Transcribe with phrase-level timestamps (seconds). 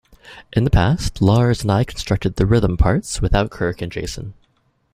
[0.51, 4.33] In the past, Lars and I constructed the rhythm parts without Kirk and Jason.